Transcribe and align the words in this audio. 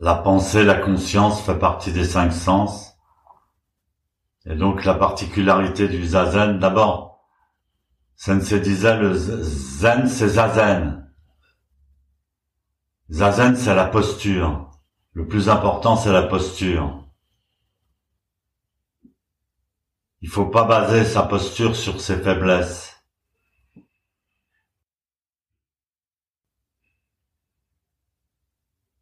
la 0.00 0.14
pensée, 0.14 0.64
la 0.64 0.76
conscience 0.76 1.42
fait 1.42 1.58
partie 1.58 1.92
des 1.92 2.04
cinq 2.04 2.32
sens. 2.32 2.96
Et 4.46 4.54
donc 4.54 4.84
la 4.84 4.94
particularité 4.94 5.88
du 5.88 6.04
zazen, 6.04 6.58
d'abord, 6.58 7.10
Sensei 8.16 8.60
disait 8.60 8.98
le 8.98 9.14
zen 9.14 10.08
c'est 10.08 10.28
zazen. 10.28 11.06
Zazen 13.10 13.56
c'est 13.56 13.74
la 13.74 13.86
posture. 13.86 14.70
Le 15.12 15.26
plus 15.26 15.48
important 15.48 15.96
c'est 15.96 16.12
la 16.12 16.22
posture. 16.22 17.06
Il 20.22 20.28
faut 20.28 20.46
pas 20.46 20.64
baser 20.64 21.04
sa 21.04 21.22
posture 21.22 21.76
sur 21.76 22.00
ses 22.00 22.16
faiblesses. 22.16 22.89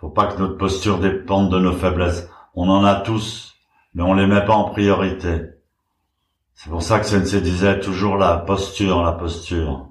Faut 0.00 0.08
pas 0.08 0.26
que 0.28 0.38
notre 0.38 0.56
posture 0.56 0.98
dépende 0.98 1.52
de 1.52 1.58
nos 1.58 1.76
faiblesses. 1.76 2.26
On 2.54 2.70
en 2.70 2.84
a 2.84 2.94
tous, 2.94 3.54
mais 3.92 4.02
on 4.02 4.14
les 4.14 4.26
met 4.26 4.44
pas 4.46 4.54
en 4.54 4.70
priorité. 4.70 5.50
C'est 6.54 6.70
pour 6.70 6.82
ça 6.82 7.00
que 7.00 7.06
Sensei 7.06 7.42
disait 7.42 7.80
toujours 7.80 8.16
la 8.16 8.38
posture, 8.38 9.02
la 9.02 9.12
posture. 9.12 9.88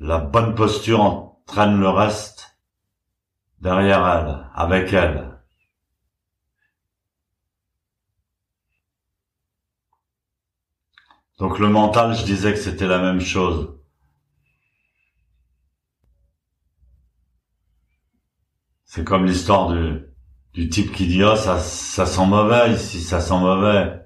La 0.00 0.18
bonne 0.18 0.54
posture 0.54 1.00
entraîne 1.00 1.80
le 1.80 1.88
reste 1.88 2.58
derrière 3.62 4.06
elle, 4.06 4.50
avec 4.54 4.92
elle. 4.92 5.38
Donc 11.38 11.58
le 11.58 11.68
mental, 11.68 12.14
je 12.14 12.24
disais 12.24 12.52
que 12.52 12.58
c'était 12.58 12.86
la 12.86 12.98
même 12.98 13.20
chose. 13.20 13.77
C'est 18.88 19.04
comme 19.04 19.26
l'histoire 19.26 19.68
du, 19.70 20.02
du 20.54 20.70
type 20.70 20.92
qui 20.92 21.06
dit, 21.06 21.22
oh, 21.22 21.36
ça, 21.36 21.58
ça 21.58 22.06
sent 22.06 22.26
mauvais 22.26 22.72
ici, 22.72 23.02
ça 23.02 23.20
sent 23.20 23.38
mauvais. 23.38 24.02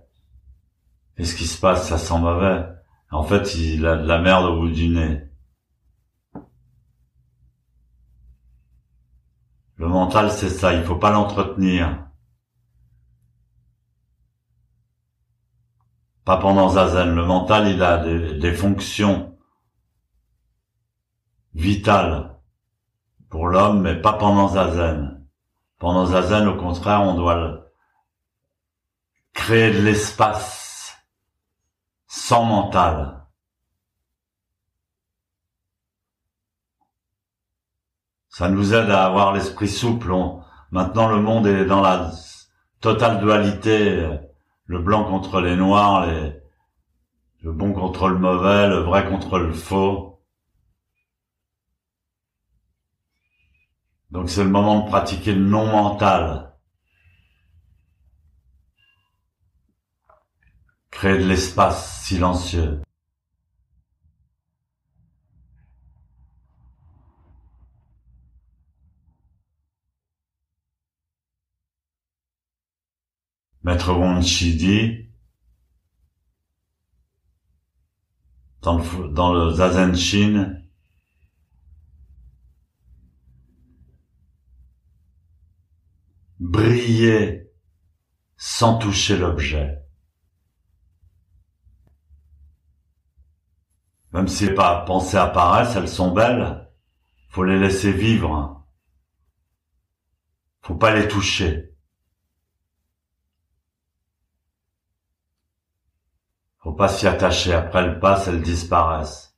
Qu'est-ce 1.16 1.36
qui 1.36 1.46
se 1.46 1.58
passe? 1.60 1.88
Ça 1.88 1.98
sent 1.98 2.18
mauvais. 2.18 2.66
En 3.12 3.22
fait, 3.22 3.54
il 3.54 3.86
a 3.86 3.96
de 3.96 4.06
la 4.06 4.18
merde 4.18 4.44
au 4.46 4.60
bout 4.60 4.70
du 4.70 4.88
nez. 4.88 5.22
Le 9.76 9.86
mental, 9.86 10.32
c'est 10.32 10.48
ça. 10.50 10.74
Il 10.74 10.82
faut 10.82 10.96
pas 10.96 11.12
l'entretenir. 11.12 12.08
Pas 16.24 16.38
pendant 16.38 16.70
Zazen. 16.70 17.14
Le 17.14 17.24
mental, 17.24 17.68
il 17.68 17.82
a 17.84 17.98
des, 17.98 18.36
des 18.38 18.52
fonctions 18.52 19.38
vitales 21.54 22.32
pour 23.32 23.48
l'homme, 23.48 23.80
mais 23.80 23.94
pas 23.94 24.12
pendant 24.12 24.48
Zazen. 24.48 25.26
Pendant 25.78 26.04
Zazen, 26.04 26.46
au 26.48 26.56
contraire, 26.56 27.00
on 27.00 27.14
doit 27.14 27.64
créer 29.32 29.72
de 29.72 29.78
l'espace 29.78 31.02
sans 32.06 32.44
mental. 32.44 33.24
Ça 38.28 38.50
nous 38.50 38.74
aide 38.74 38.90
à 38.90 39.06
avoir 39.06 39.32
l'esprit 39.32 39.68
souple. 39.68 40.12
maintenant, 40.70 41.08
le 41.08 41.22
monde 41.22 41.46
est 41.46 41.64
dans 41.64 41.80
la 41.80 42.10
totale 42.82 43.18
dualité, 43.18 44.10
le 44.66 44.78
blanc 44.78 45.04
contre 45.04 45.40
les 45.40 45.56
noirs, 45.56 46.06
le 47.40 47.52
bon 47.52 47.72
contre 47.72 48.08
le 48.10 48.18
mauvais, 48.18 48.68
le 48.68 48.80
vrai 48.80 49.08
contre 49.08 49.38
le 49.38 49.54
faux. 49.54 50.11
Donc 54.12 54.28
c'est 54.28 54.44
le 54.44 54.50
moment 54.50 54.84
de 54.84 54.88
pratiquer 54.90 55.34
le 55.34 55.40
non 55.40 55.66
mental. 55.66 56.52
Créer 60.90 61.18
de 61.18 61.24
l'espace 61.24 62.02
silencieux. 62.04 62.82
Maître 73.62 73.92
Wonchi 73.94 74.56
dit, 74.56 75.06
dans 78.60 78.76
le, 78.78 79.08
dans 79.08 79.32
le 79.32 79.54
Zazen 79.54 79.94
Shin, 79.96 80.61
briller 86.42 87.52
sans 88.36 88.76
toucher 88.78 89.16
l'objet. 89.16 89.78
Même 94.10 94.28
si 94.28 94.48
pas 94.48 94.84
pensées 94.84 95.16
apparaissent, 95.16 95.76
elles 95.76 95.88
sont 95.88 96.12
belles, 96.12 96.68
faut 97.28 97.44
les 97.44 97.58
laisser 97.58 97.92
vivre. 97.92 98.66
Faut 100.62 100.74
pas 100.74 100.94
les 100.94 101.08
toucher. 101.08 101.74
Faut 106.58 106.72
pas 106.72 106.88
s'y 106.88 107.06
attacher. 107.06 107.54
Après 107.54 107.80
elles 107.80 108.00
passent, 108.00 108.28
elles 108.28 108.42
disparaissent. 108.42 109.36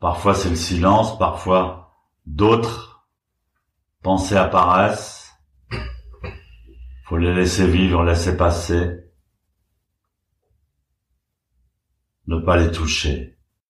Parfois 0.00 0.34
c'est 0.34 0.50
le 0.50 0.56
silence, 0.56 1.18
parfois 1.18 1.94
d'autres 2.26 2.95
pensées 4.06 4.36
apparaissent, 4.36 5.34
faut 7.06 7.16
les 7.16 7.34
laisser 7.34 7.66
vivre, 7.66 8.04
laisser 8.04 8.36
passer, 8.36 9.00
ne 12.28 12.38
pas 12.38 12.56
les 12.56 12.70
toucher. 12.70 13.35